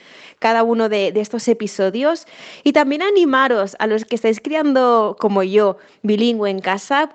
cada 0.42 0.64
uno 0.64 0.90
de, 0.90 1.14
estos 1.16 1.48
episodios 1.48 2.26
y 2.64 2.74
también 2.74 3.04
animaros 3.04 3.76
a 3.78 3.86
los 3.86 4.06
que 4.06 4.16
estáis 4.16 4.42
criando 4.42 5.16
como 5.20 5.44
yo 5.44 5.78
bilingüe 6.02 6.50
en 6.50 6.62
casa 6.62 7.12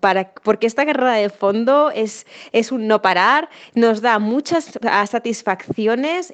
para, 0.00 0.34
porque 0.42 0.66
esta 0.66 0.84
carrera 0.84 1.12
de 1.12 1.30
fondo 1.30 1.92
es, 1.94 2.26
es 2.50 2.72
un 2.72 2.88
no 2.88 3.00
parar, 3.00 3.48
nos 3.76 4.00
da 4.00 4.18
muchas 4.18 4.76
ah, 4.82 5.06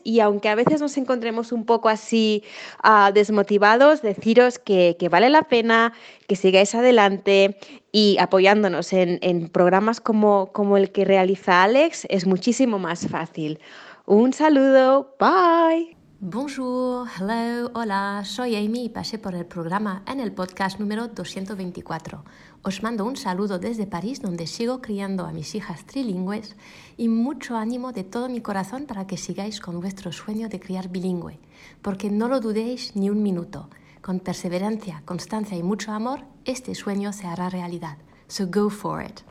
y 0.05 0.21
aunque 0.21 0.49
a 0.49 0.55
veces 0.55 0.81
nos 0.81 0.97
encontremos 0.97 1.53
un 1.53 1.65
poco 1.65 1.89
así 1.89 2.45
uh, 2.85 3.13
desmotivados, 3.13 4.03
deciros 4.03 4.59
que, 4.59 4.97
que, 4.99 5.09
vale 5.09 5.31
la 5.31 5.43
pena, 5.43 5.93
que 6.29 6.37
sigáis 6.37 6.75
adelante 6.75 7.57
y 7.93 8.17
apoyándonos 8.21 8.93
en, 8.93 9.19
en 9.23 9.49
programas 9.49 10.01
como, 10.01 10.53
como 10.53 10.77
el 10.77 10.93
que 10.93 11.05
realiza 11.05 11.63
Alex 11.63 12.07
es 12.11 12.27
muchísimo 12.27 12.79
más 12.79 13.09
fácil. 13.09 13.59
Un 14.07 14.33
saludo, 14.33 15.15
bye. 15.19 16.00
Bonjour, 16.23 17.09
hello, 17.19 17.71
hola, 17.73 18.23
soy 18.27 18.55
Amy 18.55 18.85
y 18.85 18.89
pasé 18.91 19.19
por 19.19 19.35
el 19.35 19.47
programa 19.47 20.03
en 20.07 20.21
el 20.21 20.33
podcast 20.33 20.79
número 20.79 21.09
224. 21.09 22.23
Os 22.61 22.83
mando 22.83 23.07
un 23.07 23.17
saludo 23.17 23.59
desde 23.59 23.87
París 23.87 24.21
donde 24.21 24.47
sigo 24.47 24.83
criando 24.83 25.25
a 25.25 25.33
mis 25.33 25.55
hijas 25.55 25.87
trilingües 25.87 26.57
y 26.99 27.09
mucho 27.09 27.57
ánimo 27.57 27.93
de 27.93 28.05
todo 28.05 28.29
mi 28.29 28.43
corazón 28.43 28.85
para 28.85 29.07
que 29.07 29.17
sigáis 29.17 29.63
con 29.63 29.81
vuestro 29.81 30.13
sueño 30.13 30.51
de 30.51 30.61
criar 30.61 30.91
bilingüe, 30.91 31.39
porque 31.81 32.11
no 32.11 32.29
lo 32.29 32.41
dudéis 32.41 32.95
ni 32.97 33.09
un 33.09 33.23
minuto. 33.23 33.71
Con 34.03 34.21
perseverancia, 34.21 35.03
constancia 35.07 35.57
y 35.57 35.63
mucho 35.63 35.91
amor, 35.91 36.25
este 36.45 36.75
sueño 36.75 37.15
se 37.15 37.29
hará 37.29 37.49
realidad. 37.49 37.97
So 38.29 38.47
go 38.47 38.69
for 38.69 39.03
it. 39.03 39.23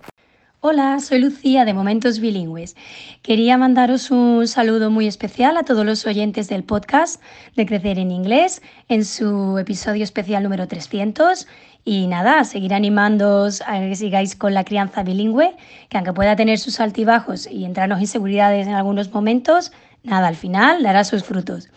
Hola, 0.62 1.00
soy 1.00 1.20
Lucía 1.20 1.64
de 1.64 1.74
Momentos 1.74 2.20
Bilingües. 2.20 2.76
Quería 3.22 3.58
mandaros 3.58 4.12
un 4.12 4.46
saludo 4.46 4.92
muy 4.92 5.08
especial 5.08 5.56
a 5.56 5.64
todos 5.64 5.86
los 5.86 6.06
oyentes 6.06 6.50
del 6.50 6.66
podcast 6.66 7.22
de 7.56 7.66
Crecer 7.66 7.98
en 7.98 8.12
Inglés 8.12 8.62
en 8.90 9.06
su 9.06 9.58
episodio 9.58 10.04
especial 10.04 10.44
número 10.44 10.68
300. 10.68 11.48
Y 11.86 12.08
nada, 12.08 12.44
seguir 12.44 12.74
animándoos 12.74 13.62
a 13.62 13.80
que 13.80 13.96
sigáis 13.96 14.36
con 14.36 14.54
la 14.54 14.66
crianza 14.66 15.02
bilingüe, 15.02 15.56
que 15.88 15.96
aunque 15.96 16.12
pueda 16.12 16.36
tener 16.36 16.60
sus 16.60 16.82
altibajos 16.82 17.48
y 17.50 17.64
entrarnos 17.64 18.02
inseguridades 18.02 18.68
en 18.68 18.74
algunos 18.74 19.14
momentos, 19.14 19.72
nada, 20.04 20.28
al 20.28 20.36
final 20.36 20.84
dará 20.84 21.06
sus 21.06 21.24
frutos. 21.24 21.70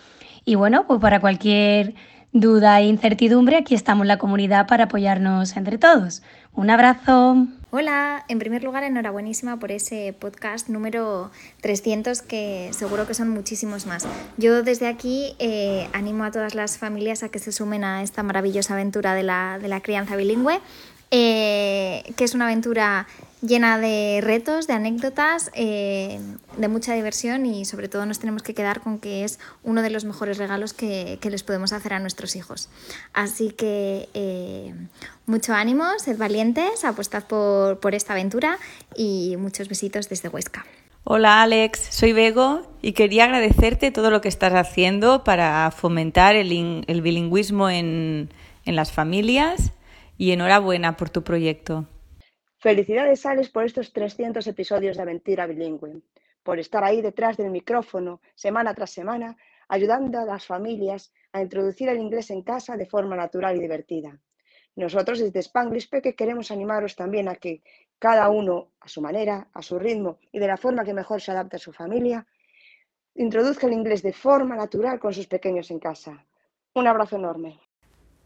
Y 0.45 0.57
bueno, 0.57 0.89
pues 0.89 0.99
para 0.99 1.21
cualquier 1.21 1.95
duda 2.33 2.81
e 2.81 2.87
incertidumbre, 2.87 3.59
aquí 3.59 3.77
estamos 3.77 4.09
la 4.09 4.19
comunidad 4.19 4.67
para 4.67 4.85
apoyarnos 4.85 5.57
entre 5.57 5.79
todos. 5.79 6.25
Un 6.53 6.69
abrazo. 6.69 7.47
Hola, 7.75 8.27
en 8.29 8.39
primer 8.39 8.63
lugar, 8.63 8.85
enhorabuenísima 8.85 9.59
por 9.59 9.73
ese 9.73 10.13
podcast 10.13 10.69
número 10.69 11.31
300, 11.63 12.21
que 12.21 12.69
seguro 12.75 13.07
que 13.07 13.15
son 13.15 13.31
muchísimos 13.31 13.87
más. 13.87 14.07
Yo 14.37 14.63
desde 14.63 14.89
aquí 14.89 15.35
eh, 15.39 15.89
animo 15.95 16.25
a 16.25 16.31
todas 16.31 16.55
las 16.55 16.77
familias 16.77 17.23
a 17.23 17.31
que 17.31 17.39
se 17.39 17.51
sumen 17.51 17.83
a 17.83 18.03
esta 18.03 18.23
maravillosa 18.23 18.75
aventura 18.75 19.15
de 19.15 19.23
la, 19.23 19.59
de 19.59 19.69
la 19.69 19.81
crianza 19.81 20.17
bilingüe, 20.17 20.61
eh, 21.15 22.15
que 22.17 22.25
es 22.25 22.35
una 22.35 22.47
aventura 22.47 23.07
llena 23.43 23.79
de 23.79 24.21
retos, 24.23 24.67
de 24.67 24.73
anécdotas, 24.73 25.51
eh, 25.53 26.19
de 26.57 26.69
mucha 26.69 26.95
diversión 26.95 27.45
y 27.45 27.67
sobre 27.67 27.89
todo 27.89 28.07
nos 28.07 28.19
tenemos 28.19 28.43
que 28.43 28.55
quedar 28.55 28.81
con 28.81 28.99
que 28.99 29.23
es 29.23 29.39
uno 29.63 29.83
de 29.83 29.91
los 29.91 30.07
mejores 30.07 30.39
regalos 30.39 30.73
que, 30.73 31.19
les 31.23 31.43
podemos 31.43 31.75
hacer 31.75 31.93
a 31.93 31.99
nuestros 31.99 32.35
hijos. 32.35 32.71
Así 33.13 33.51
que 33.51 34.09
eh, 34.15 34.75
mucho 35.27 35.53
ánimo, 35.53 35.85
sed 35.99 36.17
valientes, 36.17 36.83
apostad 36.83 37.25
por, 37.25 37.79
por 37.79 37.95
esta 37.95 38.15
aventura 38.15 38.59
y 38.97 39.37
muchos 39.37 39.69
besitos 39.69 40.09
desde 40.09 40.31
Huesca. 40.31 40.65
Hola 41.05 41.43
Alex, 41.43 41.89
soy 41.91 42.15
Bego 42.15 42.63
y 42.81 42.93
quería 42.93 43.25
agradecerte 43.25 43.91
todo 43.91 44.11
lo 44.11 44.23
que 44.23 44.29
estás 44.29 44.55
haciendo 44.55 45.25
para 45.25 45.71
fomentar 45.73 46.37
el, 46.37 46.85
el 46.87 47.03
bilingüismo 47.03 47.69
en, 47.69 48.31
en 48.65 48.77
las 48.77 48.93
familias 48.93 49.73
y 50.23 50.31
enhorabuena 50.31 50.97
por 50.97 51.11
tu 51.11 51.25
proyecto. 51.25 51.89
Felicidades, 52.61 53.27
Alex, 53.27 53.49
por 53.49 53.65
estos 53.65 53.93
300 53.93 54.47
episodios 54.47 54.97
de 54.97 55.03
Aventura 55.03 55.49
Bilingüe, 55.49 56.01
por 56.45 56.61
estar 56.61 56.85
ahí 56.85 57.03
detrás 57.03 57.37
del 57.37 57.51
micrófono 57.51 58.21
semana 58.37 58.73
tras 58.73 58.93
semana, 58.93 59.37
ayudando 59.67 60.21
a 60.21 60.25
las 60.25 60.47
familias 60.47 61.13
a 61.33 61.43
introducir 61.43 61.89
el 61.89 61.99
inglés 61.99 62.31
en 62.31 62.43
casa 62.43 62.77
de 62.77 62.87
forma 62.87 63.17
natural 63.17 63.57
y 63.57 63.63
divertida. 63.63 64.17
Nosotros 64.77 65.19
desde 65.19 65.41
Spanglish 65.41 65.91
Peque 65.91 66.15
queremos 66.15 66.53
animaros 66.53 66.95
también 66.95 67.29
a 67.29 67.35
que 67.35 67.65
cada 67.99 68.31
uno, 68.31 68.75
a 68.79 68.87
su 68.87 69.01
manera, 69.01 69.49
a 69.53 69.61
su 69.61 69.77
ritmo 69.77 70.21
y 70.31 70.39
de 70.39 70.47
la 70.47 70.57
forma 70.57 70.85
que 70.85 70.95
mejor 70.95 71.21
se 71.21 71.33
adapte 71.33 71.57
a 71.57 71.59
su 71.67 71.73
familia, 71.73 72.25
introduzca 73.17 73.67
el 73.67 73.73
inglés 73.73 74.05
de 74.05 74.13
forma 74.13 74.55
natural 74.55 75.01
con 75.01 75.13
sus 75.13 75.27
pequeños 75.27 75.73
en 75.73 75.81
casa. 75.81 76.25
Un 76.75 76.87
abrazo 76.87 77.17
enorme. 77.17 77.59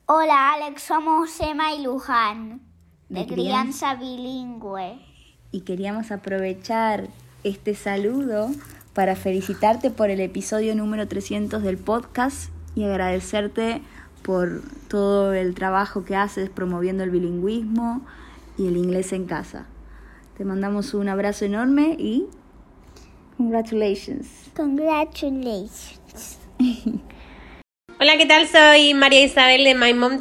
Hola 0.08 0.52
Alex, 0.52 0.82
somos 0.82 1.40
Emma 1.40 1.74
y 1.74 1.82
Luján 1.82 2.60
de, 3.08 3.26
crianza 3.26 3.96
bilingüe. 3.96 5.00
Y 5.50 5.62
queríamos 5.62 6.12
aprovechar 6.12 7.08
este 7.42 7.74
saludo 7.74 8.48
para 8.94 9.16
felicitarte 9.16 9.90
por 9.90 10.10
el 10.10 10.20
episodio 10.20 10.76
número 10.76 11.08
300 11.08 11.60
del 11.60 11.76
podcast 11.76 12.50
y 12.76 12.84
agradecerte 12.84 13.82
por 14.22 14.62
todo 14.86 15.34
el 15.34 15.56
trabajo 15.56 16.04
que 16.04 16.14
haces 16.14 16.50
promoviendo 16.50 17.02
el 17.02 17.10
bilingüismo 17.10 18.06
y 18.56 18.68
el 18.68 18.76
inglés 18.76 19.12
en 19.12 19.26
casa. 19.26 19.66
Te 20.36 20.44
mandamos 20.44 20.94
un 20.94 21.08
abrazo 21.08 21.46
enorme 21.46 21.96
y 21.98 22.28
congratulations. 23.36 24.52
Congratulations. 24.54 26.38
Hola, 27.98 28.18
¿qué 28.18 28.26
tal? 28.26 28.46
Soy 28.46 28.92
María 28.92 29.22
Isabel 29.22 29.64
de 29.64 29.74
My 29.74 29.94
Mom 29.94 30.20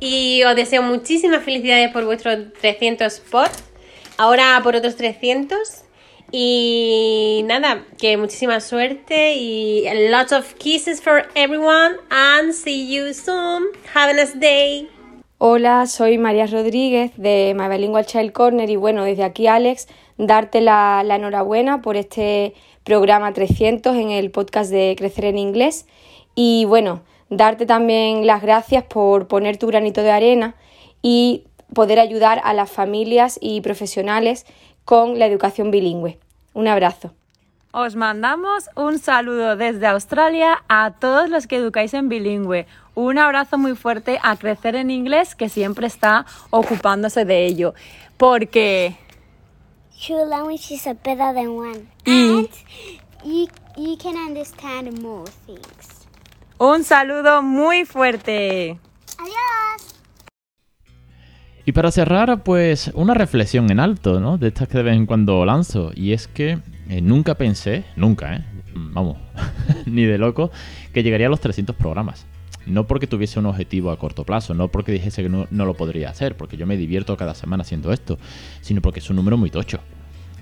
y 0.00 0.42
os 0.42 0.56
deseo 0.56 0.82
muchísimas 0.82 1.44
felicidades 1.44 1.90
por 1.90 2.06
vuestros 2.06 2.50
300 2.62 3.20
pod. 3.30 3.48
Ahora 4.16 4.58
por 4.62 4.74
otros 4.74 4.96
300. 4.96 5.58
Y 6.32 7.42
nada, 7.44 7.84
que 7.98 8.16
muchísima 8.16 8.60
suerte 8.60 9.34
y 9.34 9.84
lots 10.08 10.32
of 10.32 10.54
kisses 10.54 11.02
for 11.02 11.28
everyone 11.34 11.96
and 12.08 12.54
see 12.54 12.90
you 12.90 13.12
soon. 13.12 13.64
Have 13.94 14.12
a 14.12 14.14
nice 14.14 14.38
day. 14.38 14.88
Hola, 15.36 15.84
soy 15.84 16.16
María 16.16 16.46
Rodríguez 16.46 17.12
de 17.18 17.54
My 17.54 17.68
Bilingual 17.68 18.06
Child 18.06 18.32
Corner 18.32 18.70
y 18.70 18.76
bueno, 18.76 19.04
desde 19.04 19.24
aquí 19.24 19.46
Alex, 19.46 19.88
darte 20.16 20.62
la, 20.62 21.02
la 21.04 21.16
enhorabuena 21.16 21.82
por 21.82 21.98
este 21.98 22.54
programa 22.82 23.34
300 23.34 23.94
en 23.94 24.10
el 24.10 24.30
podcast 24.30 24.70
de 24.70 24.94
Crecer 24.96 25.26
en 25.26 25.36
Inglés 25.36 25.84
y 26.36 26.66
bueno, 26.66 27.00
darte 27.30 27.66
también 27.66 28.26
las 28.26 28.42
gracias 28.42 28.84
por 28.84 29.26
poner 29.26 29.56
tu 29.56 29.66
granito 29.66 30.02
de 30.02 30.12
arena 30.12 30.54
y 31.02 31.44
poder 31.74 31.98
ayudar 31.98 32.40
a 32.44 32.54
las 32.54 32.70
familias 32.70 33.38
y 33.40 33.60
profesionales 33.62 34.46
con 34.84 35.18
la 35.18 35.26
educación 35.26 35.72
bilingüe. 35.72 36.18
Un 36.52 36.68
abrazo. 36.68 37.12
Os 37.72 37.96
mandamos 37.96 38.70
un 38.76 38.98
saludo 38.98 39.56
desde 39.56 39.86
Australia 39.86 40.62
a 40.68 40.92
todos 40.92 41.28
los 41.28 41.46
que 41.46 41.56
educáis 41.56 41.92
en 41.94 42.08
bilingüe. 42.08 42.66
Un 42.94 43.18
abrazo 43.18 43.58
muy 43.58 43.74
fuerte 43.74 44.18
a 44.22 44.36
Crecer 44.36 44.76
en 44.76 44.90
Inglés, 44.90 45.34
que 45.34 45.48
siempre 45.48 45.86
está 45.86 46.24
ocupándose 46.50 47.24
de 47.24 47.44
ello. 47.46 47.74
Porque... 48.16 48.96
Two 50.06 50.24
languages 50.26 50.86
are 50.86 50.98
better 51.02 51.34
than 51.34 51.48
one. 51.48 51.88
Y... 52.04 52.30
And 52.30 52.48
you, 53.24 53.48
you 53.76 53.96
can 53.98 54.16
understand 54.16 55.02
more 55.02 55.30
things. 55.46 55.95
Un 56.58 56.84
saludo 56.84 57.42
muy 57.42 57.84
fuerte. 57.84 58.78
Adiós. 59.18 60.00
Y 61.66 61.72
para 61.72 61.90
cerrar, 61.90 62.42
pues 62.44 62.90
una 62.94 63.12
reflexión 63.12 63.70
en 63.70 63.78
alto, 63.78 64.20
¿no? 64.20 64.38
De 64.38 64.48
estas 64.48 64.66
que 64.68 64.78
de 64.78 64.84
vez 64.84 64.96
en 64.96 65.04
cuando 65.04 65.44
lanzo. 65.44 65.90
Y 65.94 66.12
es 66.12 66.28
que 66.28 66.58
eh, 66.88 67.02
nunca 67.02 67.34
pensé, 67.34 67.84
nunca, 67.94 68.36
¿eh? 68.36 68.44
Vamos, 68.74 69.18
ni 69.86 70.04
de 70.04 70.16
loco, 70.16 70.50
que 70.94 71.02
llegaría 71.02 71.26
a 71.26 71.30
los 71.30 71.40
300 71.40 71.76
programas. 71.76 72.24
No 72.64 72.86
porque 72.86 73.06
tuviese 73.06 73.38
un 73.38 73.46
objetivo 73.46 73.90
a 73.90 73.98
corto 73.98 74.24
plazo, 74.24 74.54
no 74.54 74.68
porque 74.68 74.92
dijese 74.92 75.22
que 75.22 75.28
no, 75.28 75.46
no 75.50 75.66
lo 75.66 75.74
podría 75.74 76.08
hacer, 76.08 76.38
porque 76.38 76.56
yo 76.56 76.66
me 76.66 76.78
divierto 76.78 77.16
cada 77.18 77.34
semana 77.34 77.62
haciendo 77.62 77.92
esto, 77.92 78.18
sino 78.62 78.80
porque 78.80 79.00
es 79.00 79.10
un 79.10 79.16
número 79.16 79.36
muy 79.36 79.50
tocho, 79.50 79.80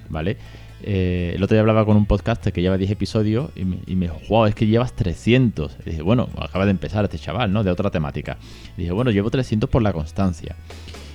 ¿vale? 0.09 0.39
Eh, 0.87 1.33
el 1.35 1.43
otro 1.43 1.55
día 1.55 1.61
hablaba 1.63 1.87
con 1.87 1.97
un 1.97 2.05
podcast 2.05 2.47
que 2.47 2.61
lleva 2.61 2.77
10 2.77 2.91
episodios 2.91 3.51
y 3.57 3.65
me, 3.65 3.79
y 3.87 3.97
me 3.97 4.07
dijo, 4.07 4.21
wow, 4.29 4.45
es 4.45 4.55
que 4.55 4.67
llevas 4.67 4.93
300. 4.93 5.79
Y 5.87 5.91
dije, 5.91 6.03
bueno, 6.03 6.29
acaba 6.39 6.67
de 6.67 6.73
empezar 6.73 7.05
este 7.05 7.19
chaval, 7.19 7.53
¿no? 7.53 7.65
De 7.65 7.71
otra 7.71 7.91
temática. 7.91 8.37
Dije, 8.77 8.93
bueno, 8.93 9.11
llevo 9.11 9.31
300 9.31 9.71
por 9.71 9.83
la 9.83 9.95
constancia. 9.95 10.57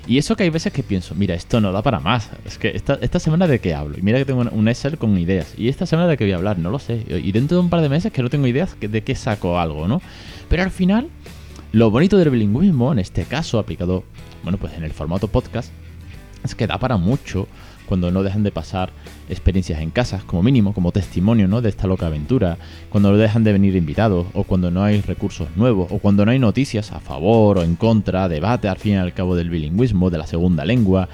Y 0.08 0.18
eso 0.18 0.36
que 0.36 0.42
hay 0.42 0.50
veces 0.50 0.74
que 0.74 0.82
pienso, 0.82 1.14
mira, 1.14 1.36
esto 1.36 1.62
no 1.62 1.72
da 1.72 1.84
para 1.84 2.00
más. 2.00 2.32
Es 2.44 2.58
que 2.58 2.70
esta, 2.70 2.98
esta 3.00 3.20
semana 3.20 3.46
de 3.46 3.60
qué 3.60 3.76
hablo. 3.76 3.96
Y 3.96 4.02
mira 4.02 4.18
que 4.18 4.26
tengo 4.26 4.42
un 4.42 4.68
Excel 4.68 4.98
con 4.98 5.16
ideas. 5.20 5.54
Y 5.56 5.70
esta 5.70 5.86
semana 5.86 6.08
de 6.08 6.18
qué 6.18 6.24
voy 6.24 6.34
a 6.34 6.38
hablar, 6.38 6.58
no 6.58 6.72
lo 6.72 6.80
sé. 6.80 7.06
Y 7.08 7.32
dentro 7.32 7.58
de 7.58 7.64
un 7.64 7.70
par 7.70 7.82
de 7.82 7.90
meses 7.90 8.12
que 8.12 8.24
no 8.24 8.30
tengo 8.32 8.48
ideas 8.48 8.76
de 8.82 9.04
qué 9.04 9.14
saco 9.14 9.60
algo, 9.60 9.88
¿no? 9.88 10.02
Pero 10.50 10.64
al 10.64 10.72
final, 10.72 11.10
lo 11.74 11.92
bonito 11.92 12.18
del 12.18 12.32
bilingüismo, 12.32 12.92
en 12.92 12.98
este 12.98 13.26
caso 13.26 13.60
aplicado, 13.60 14.04
bueno, 14.42 14.58
pues 14.58 14.74
en 14.74 14.84
el 14.84 14.94
formato 14.94 15.28
podcast, 15.28 15.72
es 16.44 16.56
que 16.56 16.66
da 16.66 16.80
para 16.80 16.98
mucho 16.98 17.48
cuando 17.90 18.12
no 18.12 18.22
dejan 18.22 18.44
de 18.44 18.52
pasar 18.52 18.92
experiencias 19.30 19.82
en 19.82 19.90
casa, 19.90 20.22
como 20.28 20.44
mínimo, 20.44 20.76
como 20.76 20.92
testimonio 20.92 21.48
¿no? 21.48 21.60
de 21.62 21.70
esta 21.70 21.88
loca 21.88 22.06
aventura, 22.06 22.60
cuando 22.90 23.12
no 23.12 23.18
dejan 23.18 23.44
de 23.44 23.52
venir 23.52 23.76
invitados, 23.76 24.28
o 24.34 24.44
cuando 24.44 24.70
no 24.70 24.84
hay 24.84 25.02
recursos 25.02 25.50
nuevos, 25.56 25.92
o 25.92 25.98
cuando 25.98 26.24
no 26.24 26.32
hay 26.32 26.38
noticias 26.38 26.92
a 26.92 27.00
favor 27.00 27.58
o 27.58 27.64
en 27.64 27.76
contra, 27.76 28.30
debate 28.30 28.68
al 28.68 28.78
fin 28.78 28.94
y 28.94 28.98
al 28.98 29.14
cabo 29.16 29.36
del 29.36 29.50
bilingüismo, 29.50 30.12
de 30.12 30.20
la 30.20 30.28
segunda 30.28 30.66
lengua. 30.66 31.10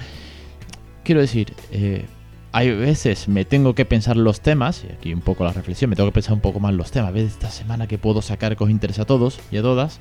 Quiero 1.02 1.22
decir, 1.22 1.54
eh, 1.72 2.04
hay 2.52 2.70
veces 2.70 3.26
me 3.26 3.46
tengo 3.46 3.74
que 3.74 3.86
pensar 3.86 4.18
los 4.18 4.42
temas, 4.42 4.84
y 4.86 4.92
aquí 4.92 5.14
un 5.14 5.22
poco 5.22 5.44
la 5.44 5.52
reflexión, 5.54 5.88
me 5.88 5.96
tengo 5.96 6.10
que 6.10 6.14
pensar 6.14 6.34
un 6.34 6.40
poco 6.40 6.60
más 6.60 6.74
los 6.74 6.90
temas, 6.90 7.08
a 7.08 7.12
veces 7.12 7.32
esta 7.32 7.50
semana 7.50 7.86
que 7.86 7.96
puedo 7.96 8.20
sacar 8.20 8.54
que 8.54 8.64
os 8.64 8.68
interesa 8.68 9.02
a 9.02 9.06
todos 9.06 9.40
y 9.50 9.56
a 9.56 9.62
todas, 9.62 9.98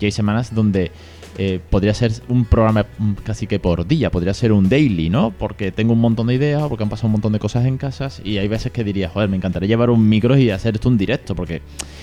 y 0.00 0.06
hay 0.06 0.12
semanas 0.12 0.54
donde 0.54 0.92
eh, 1.38 1.60
podría 1.70 1.92
ser 1.92 2.12
un 2.28 2.46
programa 2.46 2.86
casi 3.24 3.46
que 3.46 3.58
por 3.58 3.86
día, 3.86 4.10
podría 4.10 4.32
ser 4.32 4.52
un 4.52 4.68
daily, 4.68 5.10
¿no? 5.10 5.32
Porque 5.32 5.70
tengo 5.70 5.92
un 5.92 6.00
montón 6.00 6.28
de 6.28 6.34
ideas, 6.34 6.66
porque 6.68 6.84
han 6.84 6.88
pasado 6.88 7.08
un 7.08 7.12
montón 7.12 7.32
de 7.32 7.38
cosas 7.38 7.66
en 7.66 7.76
casas 7.76 8.22
y 8.24 8.38
hay 8.38 8.48
veces 8.48 8.72
que 8.72 8.84
diría, 8.84 9.10
joder, 9.10 9.28
me 9.28 9.36
encantaría 9.36 9.68
llevar 9.68 9.90
un 9.90 10.08
micro 10.08 10.36
y 10.38 10.50
hacer 10.50 10.76
esto 10.76 10.88
un 10.88 10.96
directo, 10.96 11.34
porque 11.34 11.60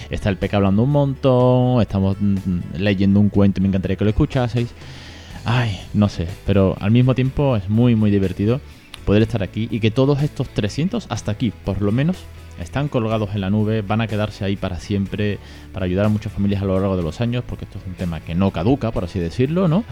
está 0.10 0.30
el 0.30 0.38
peca 0.38 0.58
hablando 0.58 0.84
un 0.84 0.92
montón, 0.92 1.82
estamos 1.82 2.18
leyendo 2.78 3.20
un 3.20 3.30
cuento 3.30 3.60
y 3.60 3.64
me 3.64 3.70
encantaría 3.70 3.98
que 3.98 4.04
lo 4.04 4.12
escuchaseis. 4.12 4.70
Ay, 5.46 5.80
no 5.94 6.10
sé, 6.10 6.28
pero 6.46 6.76
al 6.80 6.92
mismo 6.92 7.16
tiempo 7.16 7.56
es 7.56 7.70
muy, 7.70 7.96
muy 7.96 8.12
divertido 8.12 8.62
poder 9.04 9.24
estar 9.24 9.44
aquí 9.44 9.68
y 9.72 9.80
que 9.80 9.92
todos 9.92 10.22
estos 10.22 10.48
300, 10.50 11.08
hasta 11.10 11.32
aquí, 11.32 11.52
por 11.66 11.82
lo 11.82 11.92
menos, 11.92 12.18
están 12.60 12.88
colgados 12.88 13.34
en 13.36 13.42
la 13.42 13.50
nube, 13.50 13.82
van 13.82 14.02
a 14.02 14.08
quedarse 14.08 14.46
ahí 14.46 14.56
para 14.56 14.80
siempre, 14.80 15.40
para 15.72 15.86
ayudar 15.86 16.06
a 16.06 16.10
muchas 16.10 16.32
familias 16.32 16.62
a 16.62 16.66
lo 16.66 16.80
largo 16.80 16.98
de 16.98 17.04
los 17.04 17.22
años, 17.22 17.44
porque 17.48 17.66
esto 17.66 17.80
es 17.80 17.86
un 17.86 17.94
tema 17.94 18.20
que 18.20 18.36
no 18.36 18.52
caduca, 18.52 18.92
por 18.92 19.04
así 19.04 19.20
decirlo, 19.20 19.68
¿no? 19.68 19.84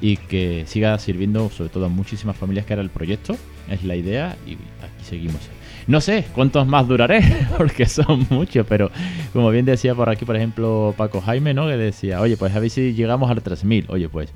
Y 0.00 0.16
que 0.16 0.64
siga 0.66 0.98
sirviendo 0.98 1.48
sobre 1.50 1.70
todo 1.70 1.86
a 1.86 1.88
muchísimas 1.88 2.36
familias 2.36 2.66
que 2.66 2.72
era 2.72 2.82
el 2.82 2.90
proyecto, 2.90 3.36
es 3.68 3.84
la 3.84 3.96
idea, 3.96 4.36
y 4.46 4.52
aquí 4.52 5.04
seguimos. 5.04 5.40
No 5.86 6.00
sé 6.00 6.24
cuántos 6.34 6.66
más 6.66 6.86
duraré, 6.86 7.22
porque 7.58 7.86
son 7.86 8.26
muchos, 8.30 8.66
pero 8.68 8.90
como 9.32 9.50
bien 9.50 9.64
decía 9.64 9.94
por 9.94 10.08
aquí, 10.08 10.24
por 10.24 10.36
ejemplo, 10.36 10.94
Paco 10.96 11.20
Jaime, 11.20 11.54
¿no? 11.54 11.66
Que 11.66 11.76
decía, 11.76 12.20
oye, 12.20 12.36
pues 12.36 12.54
a 12.54 12.60
ver 12.60 12.70
si 12.70 12.94
llegamos 12.94 13.30
al 13.30 13.42
3000. 13.42 13.86
Oye, 13.88 14.08
pues, 14.08 14.32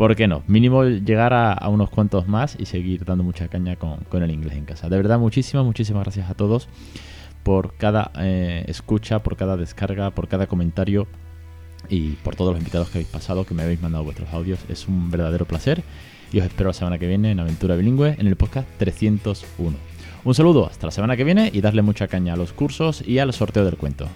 ¿por 0.00 0.16
qué 0.16 0.26
no? 0.26 0.42
Mínimo 0.46 0.84
llegar 0.84 1.34
a, 1.34 1.68
unos 1.68 1.90
cuantos 1.90 2.26
más 2.26 2.56
y 2.58 2.64
seguir 2.64 3.04
dando 3.04 3.22
mucha 3.22 3.48
caña 3.48 3.76
con, 3.76 3.98
con, 4.04 4.22
el 4.22 4.30
inglés 4.30 4.54
en 4.54 4.64
casa. 4.64 4.88
De 4.88 4.96
verdad, 4.96 5.18
muchísimas, 5.18 5.66
muchísimas 5.66 6.04
gracias 6.04 6.30
a 6.30 6.34
todos 6.34 6.68
por 7.42 7.74
cada 7.74 8.10
eh, 8.18 8.64
escucha, 8.66 9.22
por 9.22 9.36
cada 9.36 9.58
descarga, 9.58 10.10
por 10.12 10.26
cada 10.26 10.46
comentario 10.46 11.06
y 11.90 12.12
por 12.12 12.34
todos 12.34 12.54
los 12.54 12.60
invitados 12.60 12.88
que 12.88 12.96
habéis 12.96 13.12
pasado, 13.12 13.44
que 13.44 13.52
me 13.52 13.62
habéis 13.62 13.82
mandado 13.82 14.02
vuestros 14.02 14.32
audios. 14.32 14.60
Es 14.70 14.88
un 14.88 15.10
verdadero 15.10 15.44
placer 15.44 15.82
y 16.32 16.38
os 16.38 16.46
espero 16.46 16.70
la 16.70 16.74
semana 16.74 16.96
que 16.96 17.06
viene 17.06 17.32
en 17.32 17.38
Aventura 17.38 17.76
Bilingüe 17.76 18.16
en 18.18 18.26
el 18.26 18.36
podcast 18.36 18.70
301. 18.78 19.76
Un 20.24 20.34
saludo 20.34 20.66
hasta 20.66 20.86
la 20.86 20.92
semana 20.92 21.14
que 21.18 21.24
viene 21.24 21.50
y 21.52 21.60
darle 21.60 21.82
mucha 21.82 22.08
caña 22.08 22.32
a 22.32 22.36
los 22.38 22.54
cursos 22.54 23.06
y 23.06 23.18
al 23.18 23.34
sorteo 23.34 23.66
del 23.66 23.76
cuento. 23.76 24.08